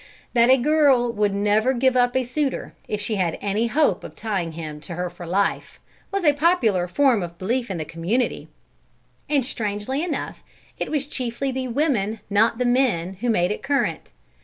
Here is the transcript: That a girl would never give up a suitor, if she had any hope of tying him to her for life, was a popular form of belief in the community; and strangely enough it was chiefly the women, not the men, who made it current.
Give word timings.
That 0.33 0.49
a 0.49 0.57
girl 0.57 1.11
would 1.13 1.35
never 1.35 1.73
give 1.73 1.95
up 1.95 2.15
a 2.15 2.23
suitor, 2.23 2.73
if 2.87 2.99
she 2.99 3.17
had 3.17 3.37
any 3.39 3.67
hope 3.67 4.03
of 4.03 4.15
tying 4.15 4.53
him 4.53 4.79
to 4.81 4.95
her 4.95 5.11
for 5.11 5.27
life, 5.27 5.79
was 6.11 6.25
a 6.25 6.33
popular 6.33 6.87
form 6.87 7.21
of 7.21 7.37
belief 7.37 7.69
in 7.69 7.77
the 7.77 7.85
community; 7.85 8.47
and 9.29 9.45
strangely 9.45 10.01
enough 10.03 10.41
it 10.79 10.89
was 10.89 11.05
chiefly 11.05 11.51
the 11.51 11.67
women, 11.67 12.19
not 12.31 12.57
the 12.57 12.65
men, 12.65 13.17
who 13.21 13.29
made 13.29 13.51
it 13.51 13.61
current. 13.61 14.11